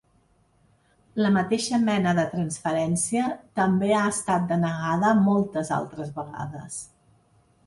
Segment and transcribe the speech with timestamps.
[1.25, 3.27] La mateixa mena de transferència
[3.61, 6.81] també ha estat denegada moltes altres vegades.